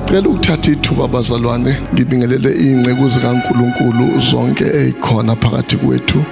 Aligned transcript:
ngiyacela 0.00 0.28
ukuthatha 0.28 0.70
ithuba 0.72 1.08
bazalwane. 1.08 1.76
Ngibingelele 1.94 2.50
iy'nceku 2.52 3.08
zikankulunkulu 3.08 4.18
zonke 4.18 4.64
ey'khona 4.64 5.36
phakathi 5.36 5.76
kwethu. 5.76 6.24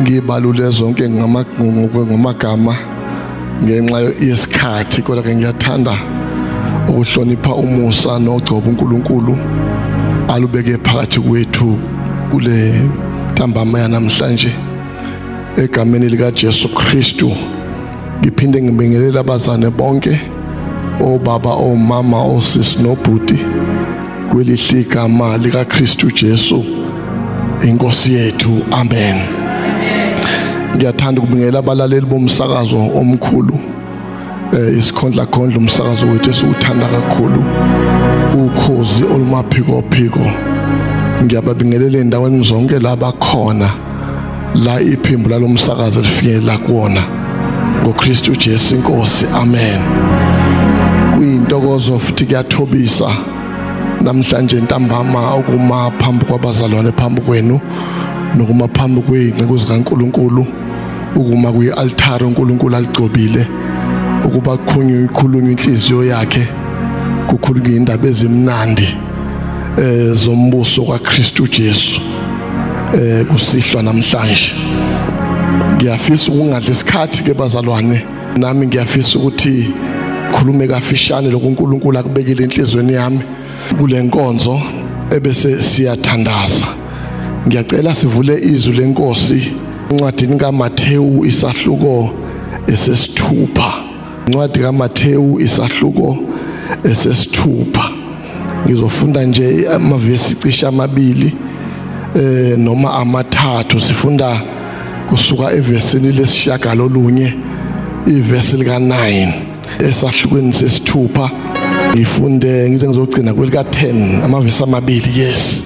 Ngibalule 0.00 0.70
zonke 0.70 1.08
ngama- 1.08 1.44
ngokwe- 1.60 2.06
ngomagama 2.06 2.76
ngenxa 3.64 3.98
yesikhathi 4.20 5.02
kodwa-ke 5.02 5.34
ngiyathanda 5.34 5.94
ukuhlonipha 6.88 7.54
umusa 7.54 8.18
nogcoba 8.18 8.68
unkulunkulu 8.68 9.36
alubeke 10.28 10.78
phakathi 10.78 11.20
kwethu 11.20 11.78
kule 12.30 12.74
ntambama 13.32 13.78
yanamhlanje 13.78 14.52
egameni 15.56 16.08
likajesu 16.08 16.68
kristu. 16.68 17.32
Ngiphinde 18.20 18.62
ngibingelele 18.62 19.18
abazane 19.20 19.70
bonke 19.70 20.20
obaba 21.00 21.50
omama 21.50 22.22
osisi 22.22 22.78
nobhuti 22.78 23.38
kwelihle 24.32 24.80
igama 24.80 25.36
likaKristu 25.36 26.10
Jesu 26.10 26.64
inkosi 27.62 28.12
yethu. 28.12 28.62
Amen. 28.70 29.16
Ngiyathanda 30.76 31.20
ukubingelela 31.20 31.58
abalaleli 31.58 32.06
bomsakazo 32.06 32.76
omkhulu 32.76 33.58
eh 34.52 34.78
isikhondla 34.78 35.26
khondla 35.26 35.58
umsakazo 35.58 36.06
wethu 36.06 36.30
esiwuthanda 36.30 36.86
kakhulu 36.86 37.44
ukhozi 38.34 39.04
olumaphiko 39.04 39.82
phiko 39.90 40.26
ngiyababingelela 41.22 41.98
endaweni 41.98 42.44
zonke 42.44 42.78
labakhona 42.78 43.70
la 44.64 44.80
iphimbo 44.80 45.28
lalomsakazo 45.28 46.00
lifikela 46.00 46.58
kuona 46.58 47.02
ngoKristu 47.82 48.36
Jesu 48.36 48.74
inkosi. 48.76 49.26
Amen. 49.34 49.80
Kuyintokozo 51.16 51.98
futhi 51.98 52.26
kuyathobisa. 52.26 53.10
Namhlanje 54.02 54.60
ntambama 54.60 55.36
ukuma 55.36 55.90
phambi 55.90 56.24
kwabazalwane 56.24 56.92
phambi 56.92 57.20
kwenu 57.20 57.60
nokuma 58.36 58.68
phambi 58.68 59.00
kwey'nceku 59.00 59.58
zikaNkuluNkulu 59.58 60.46
ukuma 61.16 61.52
kwi-altare 61.52 62.26
uNkulunkulu 62.26 62.76
aligcobile 62.76 63.46
ukuba 64.24 64.56
kukhulunywe 64.56 65.04
ikhulunywe 65.04 65.52
inhliziyo 65.52 66.04
yakhe 66.04 66.48
kukhulunywe 67.26 67.76
indaba 67.76 68.08
ezimnandi 68.08 68.88
eh 69.78 70.12
zombuso 70.12 70.82
kaKristu 70.82 71.46
Jesu 71.48 72.00
eh 72.94 73.26
kusihlwa 73.26 73.82
namhlanje. 73.82 74.54
Ngiyafisa 75.76 76.32
ukungadla 76.32 76.70
isikhathi 76.70 77.22
ke 77.22 77.34
bazalwane. 77.34 78.04
Nami 78.36 78.66
ngiyafisa 78.66 79.18
ukuthi 79.18 79.74
khulume 80.34 80.68
kafishane 80.68 81.30
lokhu 81.30 81.46
uNkulunkulu 81.46 81.98
akubekile 81.98 82.44
enhlizweni 82.44 82.92
yami 82.92 83.20
kule 83.78 84.02
nkonzo 84.02 84.60
ebese 85.10 85.62
siyathandaza. 85.62 86.66
Ngiyacela 87.46 87.94
sivule 87.94 88.38
izwi 88.38 88.76
lenkosi 88.76 89.52
encwadini 89.90 90.36
kaMathewu 90.36 91.24
isahluko 91.24 92.10
esesithupha. 92.66 93.72
Incwadi 94.26 94.60
kaMathewu 94.60 95.40
isahluko 95.40 96.18
esesithupha. 96.84 97.90
Ngizofunda 98.66 99.22
nje 99.22 99.68
amavesi 99.68 100.34
cisha 100.34 100.68
amabili 100.68 101.34
eh 102.16 102.58
noma 102.58 102.94
amathathu. 102.94 103.80
Sifunda 103.80 104.42
kusuka 105.08 105.52
evesini 105.52 106.12
lesishagalolunye 106.12 107.34
ivesi 108.06 108.56
lika 108.56 108.78
9 108.78 109.43
esahlukweni 109.78 110.52
sesithupha 110.52 111.30
ngifunde 111.94 112.70
ngize 112.70 112.88
ngizogcina 112.88 113.34
kwelika 113.34 113.62
10 113.62 114.24
amavesi 114.24 114.62
amabili 114.62 115.20
yes. 115.20 115.62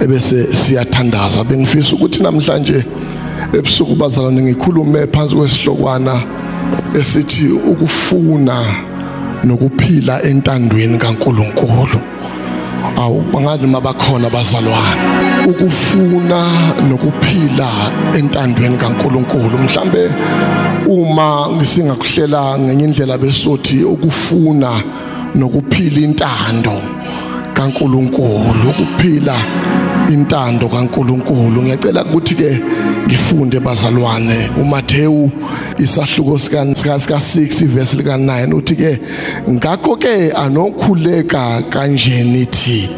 Ebese 0.00 0.54
siyathandaza 0.54 1.44
bengifisa 1.44 1.96
ukuthi 1.96 2.22
namhlanje 2.22 2.84
ebusuku 3.54 3.94
bazalwane 3.94 4.42
ngikhulume 4.42 5.06
phansi 5.06 5.36
kwesihlokwana 5.36 6.22
esithi 7.00 7.48
ukufuna 7.48 8.56
nokuphila 9.44 10.22
entandweni 10.22 10.98
kaNkuluNkulu. 10.98 12.00
Awu 12.96 13.20
bangazi 13.32 13.66
mabakhona 13.66 14.30
bazalwane. 14.30 15.29
Ukufuna 15.48 16.46
nokuphila 16.88 17.68
entandweni 18.18 18.76
kaNkuluNkulu. 18.76 19.58
Mhlambe 19.58 20.10
uma 20.86 21.48
ngisingakuhlela 21.56 22.58
ngenye 22.58 22.84
indlela 22.84 23.18
besothi 23.18 23.84
ukufuna 23.84 24.82
nokuphila 25.34 26.00
intando 26.00 26.82
kaNkuluNkulu 27.54 28.70
ukuphila 28.70 29.34
intando 30.08 30.68
kaNkuluNkulu. 30.68 31.62
Ngiyacela 31.62 32.04
ukuthi 32.04 32.34
ke 32.34 32.60
ngifunde 33.06 33.60
bazalwane. 33.60 34.50
uMathewu 34.60 35.30
isahluko 35.78 36.38
sika 36.38 36.66
sika 36.74 37.16
6 37.16 37.66
verse 37.66 37.96
lika 37.96 38.16
9 38.16 38.54
uthi 38.54 38.76
ke 38.76 39.00
ngakho 39.50 39.96
ke 39.96 40.32
anokhuleka 40.32 41.62
kanjeni 41.70 42.46
thi 42.46 42.88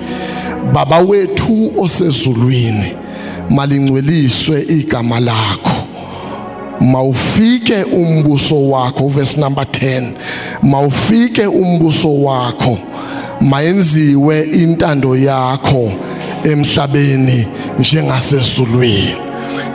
baba 0.73 0.99
wethu 0.99 1.73
osezulwini 1.81 2.93
malingcweliswe 3.51 4.63
igama 4.69 5.21
lakho. 5.21 5.71
Mawufike 6.81 7.83
umbuso 7.85 8.69
wakho 8.69 9.09
verse 9.09 9.41
number 9.41 9.65
10 9.65 10.11
mawufike 10.63 11.47
umbuso 11.47 12.23
wakho 12.23 12.79
mayenziwe 13.41 14.43
intando 14.43 15.17
yakho 15.17 15.93
emhlabeni 16.45 17.47
njengasezulwini. 17.79 19.15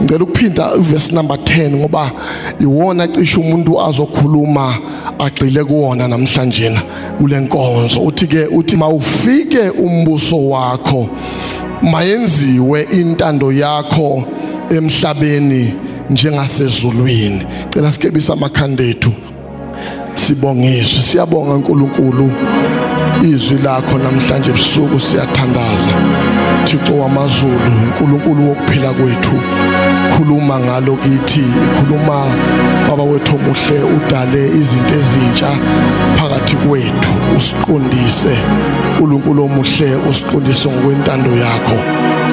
Ngicela 0.01 0.23
ukuphinda 0.23 0.75
uverse 0.75 1.15
number 1.15 1.37
10 1.37 1.75
ngoba 1.75 2.11
iwona 2.59 3.07
cishe 3.07 3.39
umuntu 3.39 3.81
azokhuluma 3.81 4.77
agxile 5.19 5.63
kuwona 5.63 6.07
namhlanje 6.07 6.79
kule 7.19 7.39
nkonzo. 7.39 8.01
Uthi 8.01 8.27
ke 8.27 8.45
uthi 8.45 8.77
mawufike 8.77 9.69
umbuso 9.69 10.49
wakho 10.49 11.07
mayenziwe 11.81 12.87
intando 12.91 13.51
yakho 13.51 14.23
emhlabeni 14.69 15.73
njengasezulwini. 16.09 17.45
Cela 17.69 17.91
sikebisa 17.91 18.33
amakhanda 18.33 18.83
ethu 18.83 19.11
sibongiswe 20.15 21.01
siyabonga 21.01 21.53
uNkulunkulu 21.53 22.31
izwi 23.23 23.57
lakho 23.63 23.97
namhlanje 23.97 24.49
ebusuku 24.49 24.99
siyathandaza. 24.99 25.91
Thixo 26.65 26.97
wamazulu 26.97 27.59
uNkulunkulu 27.81 28.49
wokuphila 28.49 28.93
kwethu. 28.93 29.37
Khuluma 30.17 30.59
ngalo 30.59 30.95
kithi 30.95 31.43
khuluma 31.77 32.17
baba 32.89 33.03
wethu 33.03 33.35
omuhle 33.35 33.79
udale 33.97 34.47
izinto 34.47 34.95
ezintsha 34.95 35.49
phakathi 36.17 36.55
kwethu 36.55 37.11
usiqondise. 37.37 38.37
uNkulunkulu 38.91 39.45
omuhle 39.45 39.95
usiqondise 40.09 40.69
ngokwentando 40.69 41.31
yakho. 41.31 41.77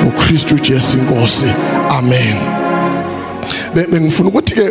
uKristu 0.09 0.59
Jesu 0.59 0.99
inkosi 0.99 1.47
amen. 1.91 2.64
Bengifuna 3.75 4.29
ukuthi 4.29 4.55
ke 4.55 4.71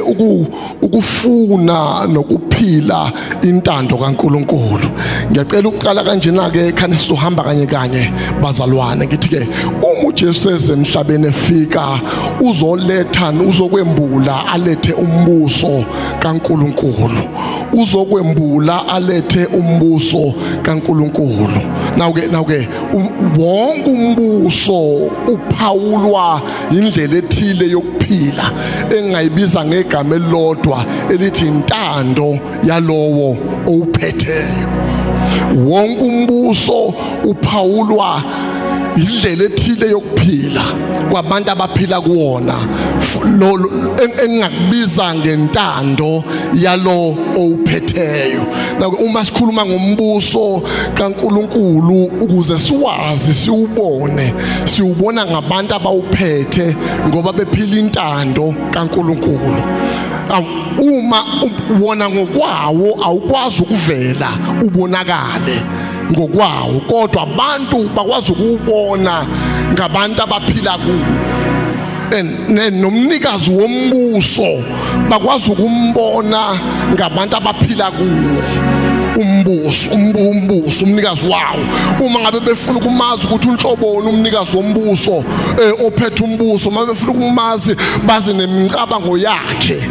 ukufuna 0.82 2.08
nokuphila 2.08 3.12
intando 3.42 3.98
kaNkuluNkulu. 3.98 4.90
Ngiyacela 5.32 5.70
ukuqala 5.70 6.04
kanjena 6.04 6.50
ke 6.50 6.72
khani 6.72 6.94
sizohamba 6.94 7.44
kanye 7.44 7.66
kanye 7.66 8.12
bazalwane. 8.42 9.08
Ngithi 9.08 9.30
ke 9.30 9.48
uma 9.82 10.08
uJesu 10.08 10.50
ezemhlabeni 10.50 11.28
efika 11.28 12.00
uzoletha 12.40 13.32
uzokwembula 13.32 14.48
alethe 14.54 14.94
umbuso 14.94 15.86
kaNkuluNkulu. 16.20 17.24
Uzokwembula 17.74 18.88
alethe 18.88 19.46
umbuso 19.46 20.34
kaNkuluNkulu. 20.62 21.62
Nawu 21.98 22.14
ke 22.14 22.28
nawu 22.28 22.46
ke 22.46 22.68
wonke 23.38 23.90
umbuso 23.90 25.10
uphawulwa 25.28 26.42
indlela 26.72 27.18
ethile 27.18 27.70
yokuphila. 27.70 28.52
Engayibiza 28.98 29.66
ngegama 29.66 30.16
elilodwa 30.16 30.86
elithi 31.10 31.46
intando 31.46 32.40
yalowo 32.68 33.38
owuphetheyo 33.68 34.70
wonke 35.68 36.04
umbuso 36.04 36.94
uphawulwa 37.24 38.24
indlela 38.96 39.44
ethile 39.44 39.90
yokuphila 39.90 40.62
kwabantu 41.12 41.52
abaphila 41.52 42.02
kuwona. 42.02 42.56
Lo 43.40 43.72
engakubiza 44.24 45.16
ngentando 45.16 46.24
yalo 46.54 47.16
owuphetheyo. 47.36 48.46
Uma 49.00 49.26
sikhuluma 49.26 49.66
ngombuso 49.66 50.62
kaNkuluNkulu 50.94 52.04
ukuze 52.04 52.60
siwazi 52.60 53.34
siubone 53.34 54.34
siubona 54.66 55.26
ngabantu 55.26 55.76
abawuphethe 55.76 56.76
ngoba 57.08 57.34
bephila 57.34 57.80
intando 57.80 58.56
kaNkuluNkulu. 58.72 59.64
Uma 60.78 61.24
wona 61.82 62.10
ngokwawo 62.10 63.00
awukwazi 63.04 63.62
ukuvela 63.62 64.30
ubonakale. 64.64 65.62
Ngokwawo 66.12 66.80
kodwa 66.88 67.22
abantu 67.24 67.90
bakwazi 67.96 68.32
ukubona 68.32 69.26
ngabantu 69.74 70.24
abaphila 70.24 70.78
kuwo. 70.78 71.00
Nomnikazi 72.72 73.52
wombuso 73.52 74.64
bakwazi 75.10 75.52
ukumbona 75.52 76.60
ngabantu 76.94 77.38
abaphila 77.38 77.92
kuwo. 77.92 78.44
Umbuso 79.16 79.90
umbuso 79.92 80.86
umnikazi 80.86 81.28
wawo. 81.28 81.66
Uma 82.00 82.20
ngabe 82.20 82.40
befuna 82.40 82.78
ukumazi 82.78 83.24
ukuthi 83.26 83.48
unhloboni 83.48 84.08
umnikazi 84.08 84.58
wombuso 84.58 85.24
eh, 85.64 85.86
ophethe 85.86 86.24
umbuso 86.24 86.70
uma 86.70 86.86
befuna 86.86 87.12
ukumazi 87.12 87.76
bazi 88.06 88.34
nemicabango 88.34 89.18
yakhe. 89.18 89.88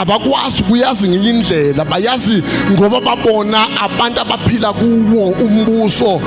Abakwazi 0.00 0.62
ukuyazi 0.62 1.08
ngenye 1.08 1.30
indlela 1.30 1.84
bayazi 1.84 2.42
ngoba 2.72 3.00
babona 3.00 3.58
abantu 3.80 4.20
abaphila 4.20 4.72
kuwo 4.72 5.24
umbuso. 5.44 6.20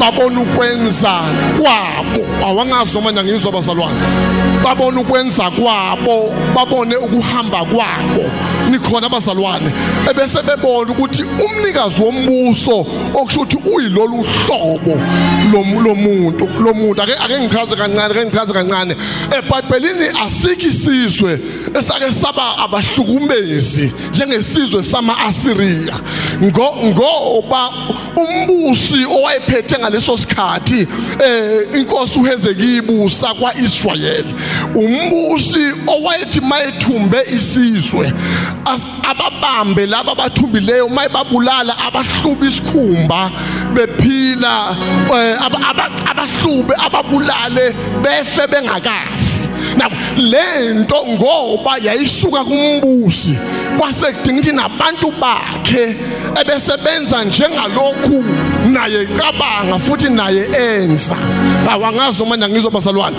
Babona 0.00 0.40
ukwenza 0.40 1.20
kwabo. 1.60 2.46
Awangazi 2.46 2.94
noma 2.94 3.12
ngizwa 3.12 3.52
bazalwane. 3.52 4.00
Babona 4.64 5.00
ukwenza 5.00 5.50
kwabo 5.50 6.32
babone 6.54 6.96
ukuhamba 6.96 7.64
kwabo. 7.64 8.30
Nikhona 8.70 9.06
abazalwane 9.06 9.70
ebese 10.10 10.42
bebona 10.42 10.92
ukuthi 10.92 11.22
umnikazi 11.22 12.02
wombuso 12.02 12.86
okusho 13.14 13.40
ukuthi 13.40 13.58
uyilolu 13.74 14.22
hlobo 14.22 15.00
lomuntu 15.82 16.48
lomuntu. 16.60 17.02
Ake 17.02 17.12
ake 17.12 17.40
ngichaze 17.40 17.76
kancane 17.76 18.14
ake 18.14 18.26
ngichaze 18.26 18.52
kancane. 18.52 18.96
eBhayibhelini 19.38 20.08
asikho 20.24 20.66
isizwe 20.66 21.40
esake 21.78 22.10
saba 22.12 22.58
abahlukumezi 22.58 23.92
njengesizwe 24.10 24.82
sama-Asiriya. 24.82 25.94
Ngoba 26.42 27.70
umbusi 28.16 29.04
owayephethe 29.04 29.78
ngaleso 29.78 30.18
sikhathi 30.18 30.86
eh 31.24 31.68
inkosi 31.78 32.18
uHezekiya 32.18 32.82
kwaIsrayeli. 33.40 34.34
Umbusi 34.74 35.72
owayethi 35.86 36.40
mayethumbe 36.40 37.18
isizwe 37.32 38.12
ababambe 39.02 39.86
laba 39.86 40.14
bathumbileyo 40.14 40.88
mayibabulala 40.88 41.78
abahluba 41.78 42.46
isikhumba 42.46 43.30
bephila 43.74 44.76
eh, 45.14 45.36
abahlube 46.10 46.74
ababulale 46.78 47.74
befe 48.02 48.46
bengakafi. 48.46 49.34
Na 49.78 49.90
lento 50.16 50.96
ngoba 51.08 51.78
yayisuka 51.82 52.44
kumbusi 52.44 53.38
kwasekudinga 53.78 54.44
ukuthi 54.44 54.52
nabantu 54.52 55.12
bakhe 55.20 55.96
ebesebenza 56.40 57.24
njengalokhu 57.24 58.24
naye 58.72 59.02
ecabanga 59.02 59.78
futhi 59.78 60.08
naye 60.10 60.46
enza. 60.52 61.16
Awangazi 61.70 62.18
noma 62.18 62.48
ngizobazalwane 62.48 63.16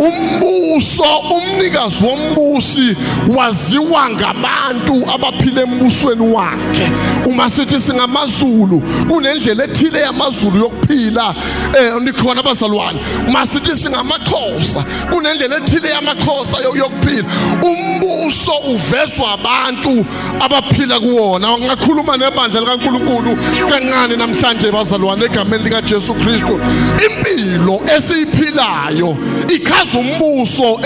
umbuso 0.00 1.04
umnikazi 1.30 2.04
wombusi 2.04 2.96
waziwa 3.36 4.10
ngabantu 4.10 5.04
abaphila 5.14 5.62
embusweni 5.62 6.32
wakhe. 6.34 6.90
Uma 7.26 7.50
sithi 7.50 7.80
singamazulu 7.80 8.82
kunendlela 9.08 9.64
ethile 9.64 10.00
yamazulu 10.00 10.58
yokuphila 10.58 11.34
eh 11.78 12.02
nikhona 12.02 12.40
abazalwane. 12.40 13.00
Uma 13.28 13.46
sithi 13.46 13.76
singamaxhosa 13.76 14.84
kunendlela 15.10 15.56
ethile 15.56 15.88
yamaxhosa 15.88 16.56
yokuphila. 16.76 17.24
Umbuso 17.62 18.52
uvezwa 18.72 19.32
abantu 19.32 20.06
abaphila 20.40 21.00
kuwona. 21.00 21.58
Ngakhuluma 21.58 22.16
nebandla 22.16 22.60
likaNkuluNkulu 22.60 23.36
kancane 23.70 24.16
namhlanje 24.16 24.72
bazalwane 24.72 25.24
egameni 25.24 25.64
lika 25.64 25.82
Jesu 25.82 26.14
Kristu. 26.14 26.60
Impilo 27.06 27.80
esiyiphilayo 27.96 29.16
ikhaza 29.48 29.98
umbuso 29.98 30.80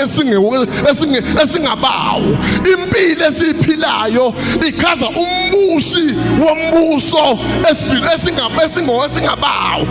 esingabawo. 1.42 2.38
Impilo 2.58 3.26
esiyiphilayo 3.26 4.34
ikhaza 4.68 5.08
umbusi 5.08 6.14
wombuso 6.40 7.38
esiphila 7.70 8.14
esingaba 8.14 8.64
esingabawo. 8.64 9.86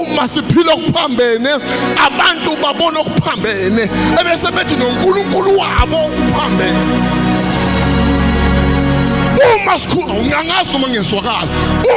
Uma 0.00 0.28
siphila 0.28 0.72
okuphambene 0.72 1.50
abantu 2.06 2.56
babona 2.62 3.00
okuphambene 3.00 3.82
ebese 4.20 4.50
bethi 4.50 4.76
noNkulunkulu 4.76 5.58
wabo 5.58 6.06
ukuphambene. 6.06 7.28
Uma 9.54 9.78
sikhuluma 9.78 10.14
ungangazi 10.14 10.72
noma 10.72 10.88
ngizwakala 10.88 11.48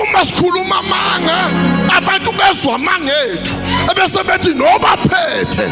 uma 0.04 0.26
sikhuluma 0.26 0.80
amanga 0.80 1.50
abantu 1.98 2.32
bezwa 2.32 2.76
amangethu 2.76 3.54
ebese 3.92 4.24
bethi 4.24 4.54
nobaphethe. 4.54 5.66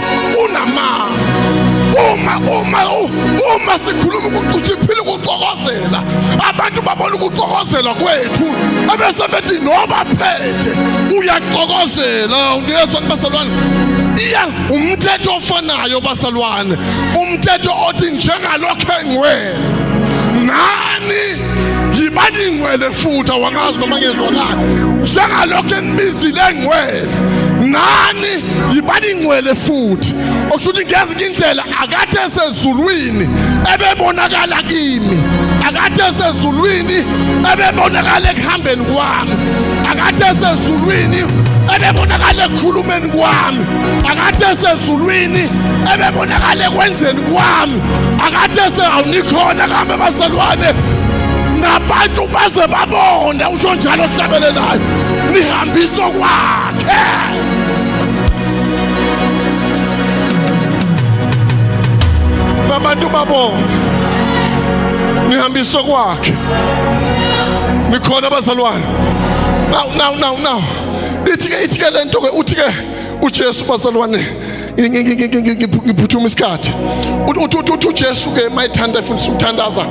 Uma 3.64 3.74
sikhuluma 3.80 4.40
ukuthi 4.40 4.74
phila 4.88 5.02
ukuxokozela 5.02 6.04
abantu 6.50 6.82
babona 6.82 7.16
ukuxokozela 7.16 7.94
kwethu 7.94 8.48
ebese 8.94 9.28
bethi 9.32 9.60
nobaphethe 9.60 10.72
uyaxokozela 11.18 12.56
uniyezwa 12.56 13.02
basalwane 13.02 13.52
iya 14.18 14.48
umthetho 14.70 15.36
ofanayo 15.36 16.02
basalwane 16.02 16.78
umthetho 17.22 17.72
othi 17.88 18.12
njengalokho 18.12 18.94
engcwele 19.02 19.80
nani? 20.46 21.24
Yibani 21.98 22.44
ingcwele 22.48 22.90
futhi? 22.92 23.32
Awangazi 23.32 23.78
noma 23.78 23.98
ngezwakala 23.98 24.56
njengalokho 25.02 25.76
enibizile 25.76 26.42
engcwele 26.50 27.10
nani 27.70 28.44
yibani 28.74 29.08
ingcwele 29.12 29.56
futhi? 29.56 30.14
Okusho 30.52 30.70
ukuthi 30.70 30.86
ngezinye 30.86 31.26
indlela 31.26 31.64
akade 31.82 32.20
esezulwini 32.26 33.30
ebebonakala 33.74 34.64
kimi. 34.64 35.18
Akade 35.68 36.04
esezulwini 36.10 36.98
ebebonakala 37.54 38.32
ekuhambeni 38.32 38.86
kwami. 38.86 39.34
Akade 39.92 40.26
esezulwini 40.32 41.24
ebebonakala 41.76 42.46
ekukhulumeni 42.46 43.08
kwami. 43.10 43.66
Akade 44.12 44.46
esezulwini 44.54 45.50
ebebonakala 45.94 46.66
ekwenzeni 46.68 47.22
kwami. 47.22 47.82
Akade 48.26 48.62
sewunikhona 48.76 49.68
kambe 49.68 49.98
basalwane 49.98 50.74
nabantu 51.62 52.28
baze 52.28 52.68
babone 52.68 53.46
usho 53.56 53.76
njalo 53.76 54.04
hlabelelayo 54.08 54.82
nihambisa 55.34 56.06
kwakhe. 56.18 57.49
Abantu 62.80 63.10
babone 63.10 63.64
nihambisa 65.30 65.84
kwakhe. 65.84 66.34
Nikhona 67.90 68.28
abazalwane. 68.28 68.84
Now 69.72 69.94
now 69.96 70.16
now 70.16 70.36
now. 70.38 70.62
Ithi 71.26 71.50
ke 71.50 71.64
ithi 71.64 71.80
ke 71.80 71.92
lento 71.92 72.22
ke 72.22 72.30
uthi 72.32 72.56
ke 72.56 72.74
uJesu 73.22 73.66
bazalwane 73.66 74.26
ngiphuthuma 74.78 76.26
isikhathi. 76.26 76.74
Uthi 77.28 77.88
uJesu 77.88 78.32
ke 78.32 78.50
mayithanda 78.50 79.00
efundisa 79.00 79.30
ukuthandaza 79.30 79.86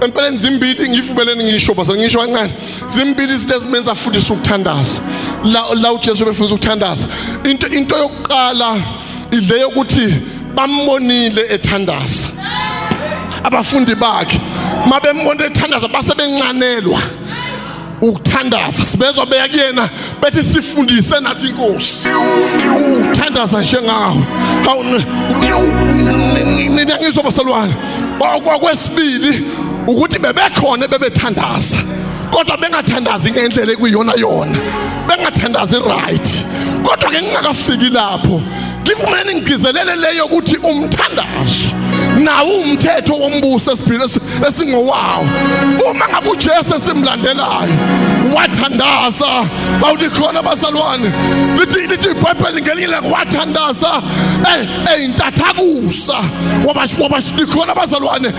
empeleni 0.00 0.38
zimbili 0.38 0.88
ngivubeleni 0.88 1.44
ngisho 1.44 1.74
basa 1.74 1.92
ngisho 1.92 2.18
kancane. 2.18 2.52
Zimbili 2.88 3.32
izinto 3.34 3.56
ezimenza 3.56 3.92
afundisa 3.92 4.34
ukuthandaza. 4.34 5.00
La 5.44 5.74
la 5.74 5.92
uJesu 5.92 6.24
befundisa 6.24 6.54
ukuthandaza. 6.54 7.06
Into 7.44 7.66
into 7.66 7.96
yokuqala 7.96 8.76
ile 9.30 9.60
yokuthi 9.60 10.14
bambonile 10.54 11.42
ethandaza. 11.54 12.31
Abafundi 13.44 13.94
bakhe 13.94 14.40
mabembona 14.86 15.44
ethandaza 15.46 15.88
base 15.88 16.14
bencanelwa 16.14 17.02
ukuthandaza 18.02 18.84
sibezwa 18.84 19.26
beya 19.26 19.48
kuyena 19.48 19.88
bethi 20.20 20.42
sifundise 20.42 21.20
nathi 21.20 21.46
inkosi. 21.46 22.08
Ukuthandaza 22.76 23.60
njengawe 23.60 24.22
hawu 24.66 24.84
nina 26.68 26.96
ngizwa 26.96 27.22
basalwane 27.22 27.74
okwesibili 28.20 29.44
ukuthi 29.86 30.18
bebekhona 30.18 30.88
bebethandaza 30.88 31.76
kodwa 32.30 32.56
bengathandazi 32.56 33.30
ngendlela 33.30 33.72
ekuyiyona 33.72 34.12
yona. 34.16 34.58
Bengathandazi 35.08 35.76
right 35.76 36.44
kodwa 36.82 37.10
ke 37.10 37.22
ngingakafiki 37.22 37.90
lapho. 37.90 38.42
Ngivumele 38.82 39.34
ngigcizelele 39.34 39.96
leyo 39.96 40.24
ukuthi 40.24 40.56
umthandazo. 40.56 41.81
Nawo 42.22 42.52
umthetho 42.56 43.14
wombuso 43.14 43.72
esiphile 43.72 44.04
esingowawo 44.48 45.26
uma 45.90 46.08
ngabe 46.08 46.30
uJesu 46.30 46.74
esimlandelayo 46.76 47.74
wathandaza. 48.34 49.50
Bawulikhona 49.80 50.42
basalwane 50.42 51.12
lithi 51.58 51.86
lithi 51.86 52.08
ibhayibheli 52.10 52.62
ngelinye 52.62 52.84
ilanga 52.84 53.08
wathandaza. 53.08 54.02
Eh 54.54 54.68
eyintathakusa 54.94 56.16
waba 56.66 56.86
waba 57.00 57.18
likhona 57.36 57.72
abazalwane. 57.72 58.32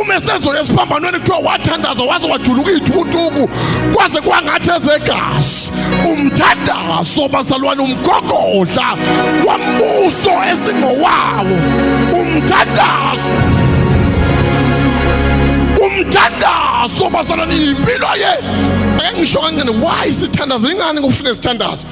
Uma 0.00 0.14
esezoya 0.14 0.60
esiphambanweni 0.62 1.18
kuthiwa 1.18 1.38
wathandaza 1.38 2.02
waze 2.02 2.26
wajuluka 2.30 2.70
iy'thukutuku 2.70 3.48
kwaze 3.94 4.20
kwangathi 4.20 4.70
ezegazi. 4.70 5.70
Umthandazo 6.04 7.28
bazalwane 7.28 7.82
umgogodla 7.82 8.96
wambuso 9.46 10.30
esingowawo. 10.52 11.56
Umthandazo. 12.12 13.34
Umthandazo 15.84 17.10
bazalwane 17.10 17.56
impilo 17.56 18.16
ye. 18.16 18.34
Ake 19.00 19.18
ngisho 19.18 19.38
kancane 19.40 19.70
why 19.70 20.12
sithandaza 20.12 20.68
ingani 20.68 21.00
ngokufuna 21.00 21.34
sithandaza 21.34 21.86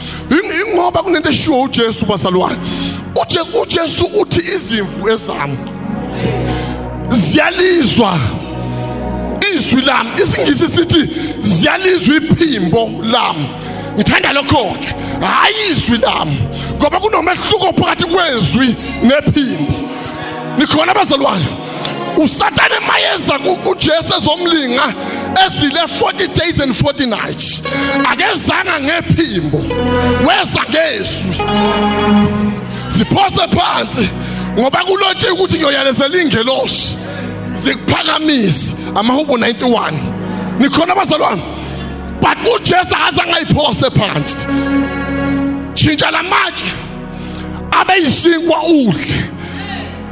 ingoba 0.60 1.02
kunento 1.02 1.30
eshiwo 1.30 1.62
uJesu 1.62 2.06
bazalwane 2.06 2.58
uJesu 3.62 4.04
uthi 4.20 4.40
izimvu 4.40 5.10
ezami 5.10 5.58
ziyalizwa. 7.10 8.18
Izwi 9.54 9.82
lami 9.82 10.10
isingisi 10.22 10.68
sithi 10.68 11.10
ziyalizwa 11.38 12.16
iphimbo 12.16 12.90
lami. 13.02 13.48
Ngithanda 13.94 14.32
lokho 14.32 14.76
ke 14.80 14.94
hayi 15.26 15.70
izwi 15.70 15.98
lami 15.98 16.38
ngoba 16.76 17.00
kunomehluko 17.00 17.72
phakathi 17.72 18.04
kwezwi 18.04 18.76
nephimbo. 19.02 19.72
Nikhona 20.58 20.92
abazalwane 20.92 21.46
usathane 22.16 22.78
mayeza 22.86 23.38
kuJesu 23.38 24.14
ezomlinga. 24.18 24.94
Ezile 25.46 25.86
40 25.86 26.28
days 26.28 26.60
and 26.60 26.74
40 26.74 27.06
nights. 27.06 27.62
Akezanga 28.04 28.80
ngephimbo 28.80 29.58
weza 30.26 30.62
ngezwi 30.70 31.36
siphose 32.88 33.48
phansi 33.48 34.10
ngoba 34.58 34.84
kulotshe 34.84 35.30
ukuthi 35.30 35.56
ngiyoyalezela 35.56 36.22
ingelosi. 36.22 36.96
Zikuphakamise 37.54 38.72
amahubo 38.94 39.36
91 39.36 39.92
nikhona 40.58 40.92
abazalwane? 40.92 41.42
But 42.20 42.38
uJesu 42.54 42.94
akazange 42.94 43.34
ayiphose 43.34 43.90
phansi. 43.90 44.46
Tshintsha 45.74 46.10
lamatshe 46.10 46.66
abe 47.70 47.94
yisinkwa 48.02 48.62
udle. 48.62 49.30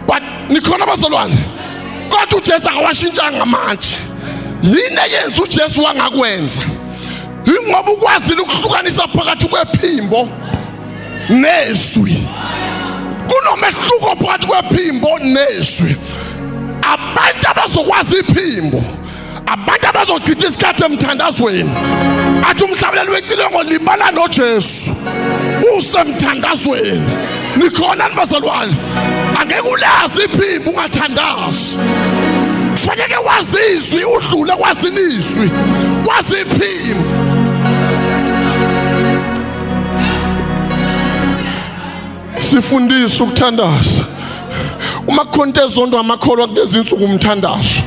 But 0.06 0.22
nikhona 0.48 0.84
abazalwane? 0.84 1.38
Kodwa 2.08 2.38
uJesu 2.38 2.68
akawashintshanga 2.68 3.46
manje 3.46 3.98
yini 4.62 4.98
eyenza 5.06 5.42
uJesu 5.42 5.82
wangakwenza? 5.84 6.62
Ingoba 7.46 7.92
ukwazile 7.92 8.40
ukuhlukanisa 8.40 9.08
phakathi 9.08 9.46
kwephimbo 9.48 10.28
nezwi. 11.28 12.28
Kunomehluko 13.28 14.16
phakathi 14.26 14.46
kwephimbo 14.46 15.18
nezwi. 15.18 15.96
Abantu 16.82 17.48
abazokwazi 17.50 18.16
iphimbo 18.16 18.84
abantu 19.46 19.88
abazochitha 19.88 20.48
isikhathi 20.48 20.84
emthandazweni 20.84 21.70
athi 22.48 22.64
umhlabeleli 22.64 23.10
wecilongo 23.10 23.62
libala 23.62 24.10
noJesu 24.10 24.90
usemthandazweni. 25.78 27.10
Nikhona 27.56 28.08
nibazalwane. 28.08 28.74
Angeke 29.40 29.60
ulazi 29.60 30.22
iphimbo 30.24 30.70
ungathandazi. 30.70 31.78
Kufanele 32.86 33.16
wazi 33.16 33.56
izwi 33.76 34.04
udlule 34.04 34.52
kwazi 34.52 34.88
izwi 34.88 35.50
wazi 36.06 36.34
iphimbo 36.34 37.04
sifundisa 42.38 43.24
ukuthandaza. 43.24 44.04
Uma 45.06 45.24
kukhonto 45.24 45.64
ezondo 45.64 45.98
amakholwa 45.98 46.48
kulezi 46.48 46.78
insuku 46.78 47.04
umthandazo 47.04 47.82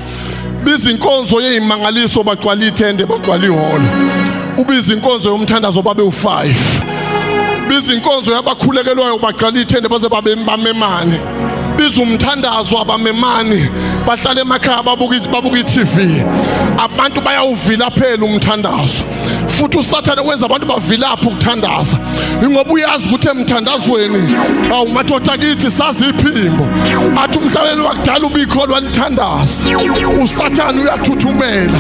biza 0.64 0.92
inkonzo 0.92 1.42
yezimangaliso 1.42 2.24
bagcwala 2.24 2.66
ithende 2.66 3.06
bagcwala 3.06 3.46
ihholo 3.46 3.86
ubiza 4.58 4.94
inkonzo 4.94 5.30
yomthandazo 5.30 5.82
babe 5.82 6.04
u5 6.04 6.54
biza 7.68 7.94
inkonzo 7.94 8.32
yabakhulekelwayo 8.32 9.18
bagcwala 9.18 9.60
ithende 9.60 9.88
baze 9.88 10.10
babe 10.10 10.36
bamemane. 10.36 11.20
Biza 11.78 12.02
umthandazo 12.02 12.78
abamemani 12.80 13.70
bahlala 14.10 14.42
emakhaya 14.42 14.84
babuka 14.84 15.20
babuka 15.30 15.60
iTV. 15.60 16.26
Abantu 16.78 17.22
bayawuvila 17.22 17.92
phela 17.92 18.26
umthandazo. 18.26 19.06
Futhi 19.48 19.78
usathane 19.78 20.22
wenza 20.22 20.46
abantu 20.46 20.68
bavilapha 20.68 21.28
ukuthandaza. 21.28 21.98
Ingoba 22.44 22.74
uyazi 22.74 23.06
ukuthi 23.08 23.28
emthandazweni 23.28 24.36
awu 24.74 24.90
madoda 24.90 25.38
kithi 25.38 25.72
sazi 25.72 26.06
iphimbo. 26.06 26.68
Athi 27.24 27.40
umhlaleli 27.40 27.82
wakudala 27.82 28.28
ubikholwa 28.28 28.80
lithandaza 28.80 29.64
usathane 30.24 30.82
uyathuthumela. 30.82 31.80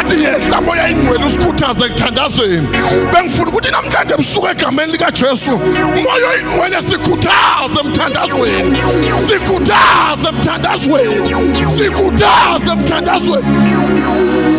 Athi 0.00 0.22
yehla 0.22 0.60
moya 0.60 0.88
ingcwele 0.88 1.24
usikhuthaze 1.24 1.84
ekuthandazweni. 1.86 2.68
Bengifuna 3.12 3.48
ukuthi 3.48 3.70
namhlanje 3.70 4.14
ebusuku 4.14 4.48
egameni 4.48 4.92
likaJesu 4.92 5.50
moya 5.50 6.30
ingcwele 6.40 6.76
sikhuthaze 6.90 7.80
emthandazweni. 7.84 8.78
Sikhuthaze 9.26 10.28
emthandazweni. 10.28 11.28
Sikhuthaze 11.76 12.70
emthandazweni. 12.72 14.55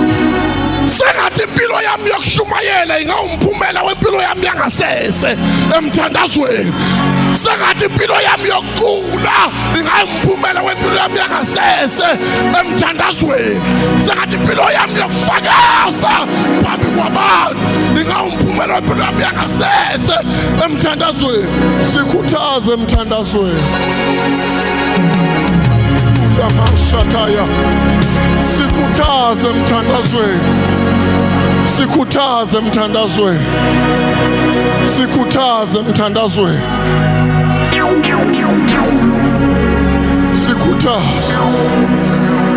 Sengathi 1.07 1.43
impilo 1.43 1.81
yami 1.81 2.09
yokushumayela 2.09 2.99
ingawumphumela 2.99 3.83
wempilo 3.83 4.21
yami 4.21 4.45
yangasese 4.45 5.37
emthandazweni. 5.77 6.73
Sengathi 7.33 7.85
impilo 7.85 8.15
yami 8.21 8.49
yokucula 8.49 9.37
ingayumphumela 9.79 10.61
wempilo 10.61 10.95
yami 10.95 11.17
yangasese 11.17 12.05
emthandazweni. 12.59 13.61
Sengathi 13.99 14.35
impilo 14.35 14.71
yami 14.71 14.99
yokufakaza 14.99 16.13
phambi 16.63 16.87
kwabantu 16.95 17.65
ingawumphumela 18.01 18.73
wempilo 18.75 19.03
yami 19.03 19.21
yangasese 19.21 20.17
emthandazweni. 20.65 21.47
Sikhuthaze 21.91 22.71
emthandazweni. 22.73 23.63
Yamashataya 26.39 27.45
sikhuthaze 28.53 29.47
emthandazweni. 29.47 30.76
Sikhuthaze 31.75 32.57
emthandazweni 32.57 33.45
sikhuthaze 34.85 35.79
emthandazweni 35.79 36.61
sikhuthaze. 40.45 41.33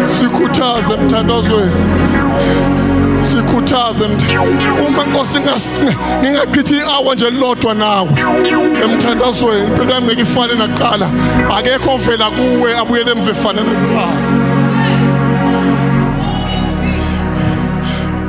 Sikhuthaze 0.09 0.95
emthandazweni 0.95 1.73
sikhuthaze 3.21 4.05
uma 4.87 5.03
inkosi 5.03 5.41
ngingachithi 5.41 6.75
i-hour 6.75 7.15
nje 7.15 7.31
lodwa 7.31 7.75
nawe. 7.75 8.11
Emthandazweni 8.85 9.65
impilo 9.65 9.95
yami 9.95 10.07
ngeke 10.07 10.23
ifane 10.23 10.55
nakuqala 10.55 11.11
akekho 11.57 11.91
ovela 11.95 12.31
kuwe 12.31 12.79
abuyele 12.79 13.13
emva 13.13 13.31
efane 13.31 13.61
nakuqala 13.63 14.40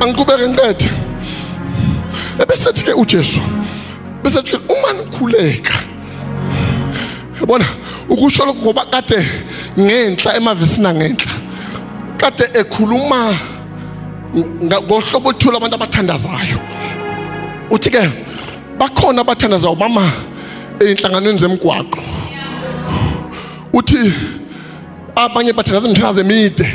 angiqhubeke 0.02 0.48
ngiqede 0.48 0.88
ebesethi 2.42 2.84
ke 2.84 2.92
uJesu 2.92 3.40
bese 4.22 4.42
ke 4.42 4.56
uma 4.56 4.92
nikhuleka 4.92 5.74
yabona 7.40 7.64
ukusho 8.08 8.44
lokho 8.44 8.62
ngoba 8.62 8.84
kade 8.84 9.18
ngenhla 9.78 10.36
emavesini 10.36 10.86
angenhla 10.86 11.32
kade 12.18 12.44
ekhuluma 12.60 13.34
ngohlobo 14.34 15.28
oluthula 15.28 15.56
abantu 15.56 15.74
abathandazayo. 15.76 16.58
Uthi 17.70 17.90
ke 17.90 18.02
bakhona 18.78 19.20
abathandazayo 19.20 19.76
mama 19.76 20.04
einhlanganweni 20.80 21.38
zemgwaqo. 21.38 22.00
Uthi 23.72 24.12
abanye 25.16 25.52
bathandaza 25.52 25.88
imthandazo 25.88 26.20
emide 26.20 26.66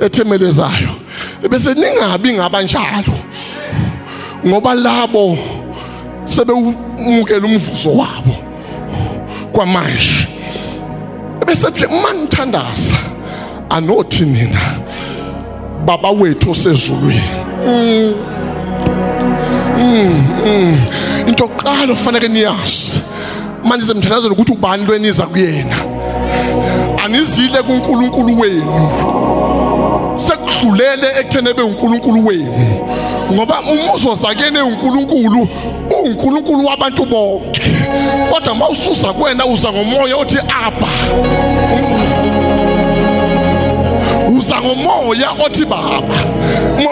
ethemelezayo 0.00 0.91
bese 1.50 1.74
ningabi 1.74 2.34
ngabanjalo 2.34 3.14
ngoba 4.46 4.74
labo 4.74 5.38
sebewumukela 6.24 7.46
umvuzo 7.46 7.88
wabo 7.88 8.36
kwamanje. 9.52 10.28
Bese 11.46 11.66
kuthi 11.66 11.86
manithandaza 11.86 12.96
anothi 13.70 14.24
nina 14.24 14.60
baba 15.84 16.10
wethu 16.10 16.50
osezulwini. 16.50 17.22
Into 21.26 21.44
oqala 21.44 21.92
ofanele 21.92 22.28
niyazi 22.28 23.00
manje 23.64 23.86
semthandazweni 23.86 24.34
ukuthi 24.34 24.52
ubani 24.52 24.86
lweniza 24.86 25.26
kuyena? 25.26 25.76
Anizile 27.04 27.62
kuNkulunkulu 27.62 28.40
wenu. 28.40 28.90
Udlulele 30.82 31.20
ekuthene 31.20 31.54
beuNkulunkulu 31.54 32.26
wenu. 32.26 32.52
Ngoba 33.32 33.60
umuzo 33.60 34.14
zakene 34.14 34.62
uNkulunkulu 34.62 35.48
uNkulunkulu 36.04 36.66
wabantu 36.66 37.06
bonke. 37.06 37.62
Kodwa 38.30 38.54
mawususa 38.54 39.12
kuwena 39.12 39.46
uza 39.46 39.72
ngomoya 39.72 40.16
othi 40.16 40.38
apha 40.38 40.88
uza 44.28 44.60
ngomoya 44.60 45.30
othi 45.46 45.64
baba. 45.64 46.14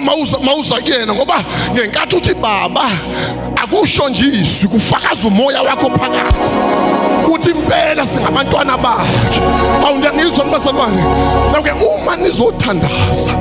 Mawuza 0.00 0.38
mawuza 0.38 0.80
kuyena 0.80 1.14
ngoba 1.14 1.44
ngenkathi 1.72 2.16
uthi 2.16 2.34
baba 2.34 2.90
akusho 3.56 4.08
nje 4.08 4.24
izwi 4.24 4.68
kufakaza 4.68 5.28
umoya 5.28 5.62
wakho 5.62 5.90
phakathi. 5.90 6.99
Uthi 7.32 7.50
impela 7.50 8.06
singabantwana 8.06 8.76
bakhe. 8.76 9.40
Awundiyangizwa 9.86 10.44
nibazalwane 10.44 11.02
nakuke 11.52 11.70
uma 11.70 12.16
nizothandaza 12.16 13.32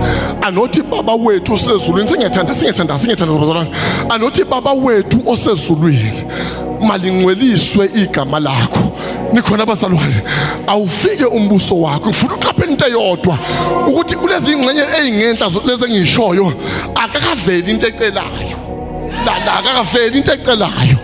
anothi 0.42 0.82
baba 0.82 1.14
wethu 1.14 1.54
osezulwini 1.54 2.08
singethanda 2.08 2.56
singethanda 2.56 3.00
singethanda 3.00 3.36
bazalwane 3.36 3.72
anothi 4.10 4.44
baba 4.44 4.72
wethu 4.72 5.24
osezulwini 5.26 6.24
malingcweliswe 6.82 7.90
igama 7.96 8.40
lakho. 8.40 8.92
Nikhona 9.34 9.64
abazalwane 9.64 10.24
awufike 10.68 11.26
umbuso 11.26 11.82
wakho 11.82 12.10
ngifuna 12.10 12.36
uqaphela 12.36 12.72
into 12.72 12.86
eyodwa. 12.86 13.40
Ukuthi 13.88 14.16
kulezi 14.16 14.52
ingxenye 14.54 14.84
ey'ngenhla 15.00 15.50
lezi 15.66 15.86
engishoyo 15.86 16.54
akakaveli 16.96 17.72
into 17.72 17.88
ecelayo. 17.88 18.58
La 19.26 19.40
la 19.46 19.60
akakaveli 19.60 20.18
into 20.18 20.34
ecelayo. 20.34 20.99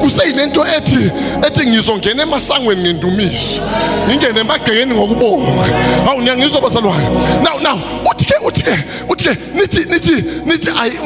Kuseyinento 0.00 0.66
ethi 0.66 1.10
ethi 1.46 1.66
ngizongena 1.68 2.22
emasangweni 2.22 2.82
ngendumiso 2.82 3.60
ngingene 4.06 4.40
emagcekeni 4.40 4.94
ngokubonga. 4.94 5.64
Hawu 6.04 6.20
niyangizwa 6.20 6.60
bazalwane 6.60 7.08
now 7.42 7.58
now 7.60 7.80
uthi 8.10 8.24
ke 8.24 8.34
uthi 8.46 8.62
ke 8.62 8.84
uthi 9.08 9.24
ke 9.24 9.36
nithi 9.54 9.84
nithi 9.84 10.24
nithi 10.46 10.70
ayi 10.80 10.98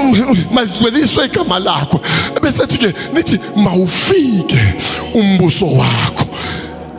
maliweliswe 0.52 1.24
igama 1.24 1.58
lakho. 1.58 2.00
Bese 2.42 2.62
ethi 2.62 2.78
ke 2.78 2.94
nithi 3.12 3.38
mawufike 3.56 4.60
umbuso 5.14 5.66
wakho. 5.66 6.26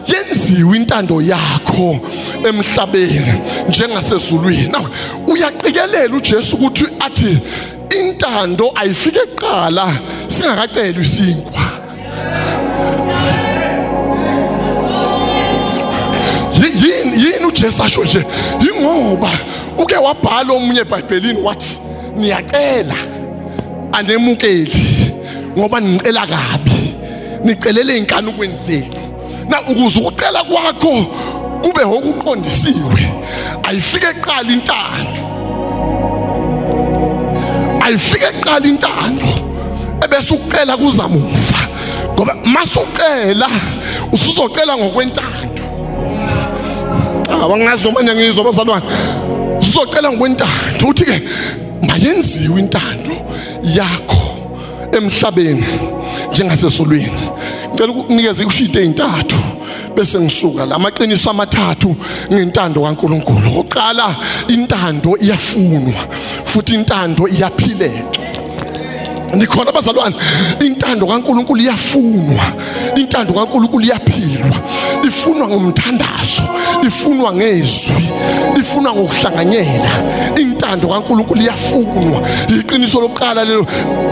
Yenziwe 0.08 0.78
intando 0.78 1.22
yakho 1.22 2.00
emhlabeni 2.44 3.34
njengasezulwini. 3.70 4.68
Now 4.68 4.88
uyaqikelela 5.28 6.16
uJesu 6.16 6.56
ukuthi 6.56 6.86
athi 7.00 7.40
intando 8.00 8.72
ayifike 8.76 9.20
eqala 9.20 9.88
singakacelwa 10.34 11.02
isinkwa 11.02 11.62
yini 16.82 17.24
yini 17.24 17.46
uJesu 17.46 17.84
asho 17.84 18.04
nje? 18.04 18.26
Ingoba 18.60 19.30
uke 19.78 19.96
wabhala 19.96 20.54
omunye 20.54 20.80
eBhayibhelini 20.80 21.42
wathi 21.42 21.80
niyacela 22.16 22.96
anemukeli 23.92 25.14
ngoba 25.58 25.80
nicela 25.80 26.28
kabi. 26.28 26.96
Nicelele 27.44 27.98
inkanukweni 27.98 28.56
zenu. 28.56 28.96
Na 29.50 29.62
ukuze 29.62 30.00
ukucela 30.00 30.44
kwakho 30.44 31.06
kube 31.62 31.84
okuqondisiwe 31.84 33.12
ayifike 33.64 34.06
eqala 34.06 34.52
intando. 34.52 35.22
Ayifike 37.82 38.26
eqala 38.26 38.68
intando. 38.68 39.53
Ebese 40.14 40.34
ucela 40.34 40.78
kuzamuva. 40.78 41.58
Ngoba 42.14 42.36
masucela 42.46 43.50
usuzocela 44.12 44.78
ngokwentando. 44.78 45.64
Awangazi 47.42 47.84
noma 47.84 48.04
ngiyangizwa 48.04 48.44
bazalwane. 48.44 48.86
Usuzocela 49.60 50.12
ngokwentando. 50.12 50.88
Uthi 50.88 51.06
ke 51.06 51.22
mayenziwe 51.82 52.60
intando 52.60 53.16
yakho 53.64 54.22
emhlabeni 54.92 55.66
njengasesolweni. 56.32 57.30
Ngicela 57.70 57.92
ukukunikeza 57.92 58.44
ikushite 58.44 58.80
ezintathu 58.80 59.38
bese 59.96 60.20
ngisuka 60.20 60.66
la 60.66 60.80
maqiniso 60.80 61.30
amathathu 61.30 61.96
ngentando 62.32 62.82
kaNkuluNkulu. 62.82 63.60
Oqala 63.60 64.16
intando 64.48 65.18
iyafunwa 65.18 66.08
futhi 66.46 66.74
intando 66.74 67.28
iyaphileka. 67.28 68.23
Nikhona 69.36 69.70
abazalwane. 69.70 70.16
Intando 70.60 71.06
kaNkuluNkulu 71.08 71.62
iyafunwa. 71.62 72.46
Intando 72.96 73.34
kaNkuluNkulu 73.34 73.86
iyaphilwa. 73.86 74.58
Ifunwa 75.04 75.48
ngomthandazo 75.48 76.44
ifunwa 76.88 77.34
ngezwi 77.34 78.10
ifunwa 78.60 78.94
ngokuhlanganyela. 78.94 79.92
Intando 80.36 80.88
kaNkuluNkulu 80.88 81.42
iyafunwa. 81.42 82.22
Iqiniso 82.48 83.02
lokuqala 83.02 83.44
lelo 83.44 83.66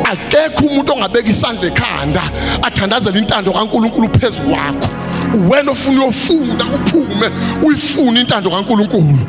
akekho 0.04 0.66
umuntu 0.66 0.94
ongabeka 0.94 1.30
isandla 1.30 1.68
ekhanda 1.68 2.22
athandazela 2.62 3.18
intando 3.18 3.52
kaNkuluNkulu 3.52 4.10
phezulu 4.10 4.50
kwakho. 4.50 5.01
Wena 5.50 5.72
ofuna 5.72 6.02
uyofunda 6.04 6.66
uphume 6.66 7.30
uyifuna 7.64 8.20
intando 8.20 8.50
kaNkuluNkulu. 8.50 9.20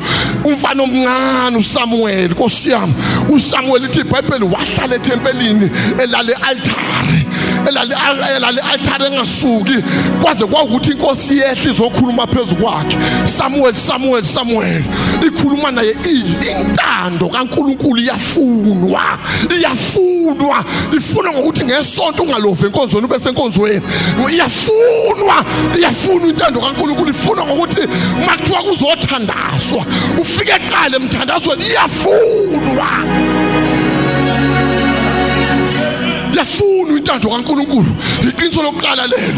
Umfana 0.43 0.83
omncane 0.83 1.57
uSamuel 1.57 2.31
Nkosi 2.31 2.69
yami. 2.69 2.93
uSamuel 3.29 3.83
ithi 3.83 3.99
iBhayibheli 3.99 4.45
wahlala 4.45 4.95
ethempelini 4.95 5.71
elale 6.03 6.33
altare 6.33 7.22
altare 7.67 9.07
engasuki. 9.07 9.83
Kwaze 10.21 10.45
kwawukuthi 10.45 10.91
inkosi 10.91 11.37
yehle 11.37 11.71
izokhuluma 11.71 12.27
phezulu 12.27 12.55
kwakhe. 12.55 12.97
Samuel 13.25 13.75
Samuel 13.75 14.23
Samuel 14.23 14.83
ikhuluma 15.27 15.71
naye 15.71 15.95
intando 16.61 17.29
kaNkuluNkulu 17.29 18.01
iyafunwa 18.01 19.19
iyafunwa. 19.59 20.63
Ifunwa 20.97 21.31
ngokuthi 21.33 21.63
ngesonto 21.65 22.23
ungalovi 22.23 22.65
enkonzweni 22.65 23.05
ube 23.05 23.19
senkonzweni. 23.19 23.81
Iyafunwa 24.31 25.45
iyafuna 25.77 26.27
intando 26.27 26.59
kaNkuluNkulu. 26.59 27.09
Ifuna 27.09 27.45
ngokuthi 27.45 27.87
makuthiwa 28.25 28.63
kuzothandazwa 28.63 29.85
ufike 30.21 30.51
eqale 30.51 30.95
emthandazweni 30.97 31.65
iyafunwa. 31.65 32.87
Iyafuna 36.33 36.97
intando 36.97 37.29
kaNkuluNkulu. 37.29 37.91
Iqiniso 38.29 38.63
lokuqala 38.63 39.07
lelo 39.07 39.33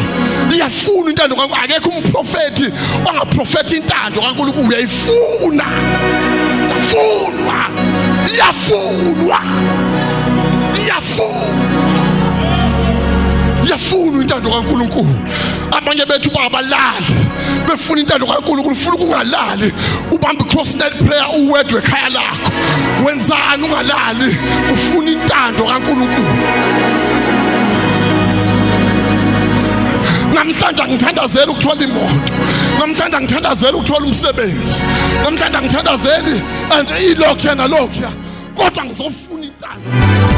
iyafuna 0.53 1.09
intando 1.09 1.35
kaNkuluNkulu. 1.35 1.63
Akekho 1.63 1.89
umprofeti 1.89 2.71
ongaprofeti 3.09 3.75
intando 3.77 4.21
kaNkuluNkulu. 4.21 4.67
Uyayifuna. 4.69 5.65
Iyafunwa 6.73 7.69
iyafunwa 8.33 9.39
iyafuna 10.83 11.85
iyafuna 13.65 14.21
intando 14.21 14.49
kaNkuluNkulu. 14.49 15.15
Abanye 15.71 16.05
bethu 16.05 16.29
babalali. 16.31 17.15
Befuna 17.75 18.01
intando 18.01 18.25
kaNkuluNkulu 18.25 18.75
ufuna 18.75 18.95
ukungalali. 18.95 19.73
Ubamba 20.11 20.45
cross 20.45 20.75
night 20.75 20.93
prayer 21.05 21.27
uwedwe 21.39 21.79
ekhaya 21.79 22.09
lakho. 22.09 22.51
Wenzani 23.05 23.63
ungalali? 23.63 24.37
Ufuna 24.73 25.11
intando 25.11 25.63
kaNkuluNkulu. 25.63 26.35
Namhlanje 30.33 30.83
ngithandazela 30.83 31.51
ukuthola 31.51 31.83
imoto. 31.83 32.33
Namhlanje 32.79 33.19
ngithandazela 33.19 33.77
ukuthola 33.77 34.05
umsebenzi. 34.05 34.83
Namhlanje 35.23 35.59
ngithandazeli 35.61 36.41
and 36.71 36.89
ilokhu 36.89 37.47
yana 37.47 37.67
lokhu 37.67 38.11
kodwa 38.55 38.85
ngizofuna 38.85 39.45
intando. 39.45 40.34